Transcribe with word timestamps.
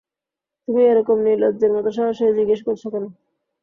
তুমি 0.67 0.81
এরকম 0.85 1.17
নির্লজ্জের 1.25 1.71
মতো 1.75 1.89
সরাসরি 1.97 2.31
জিজ্ঞেস 2.39 2.61
করছ 2.67 2.83
কেন? 2.93 3.05